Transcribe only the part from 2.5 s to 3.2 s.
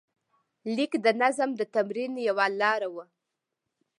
لاره وه.